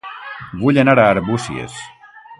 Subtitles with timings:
[0.61, 1.77] Vull anar a Arbúcies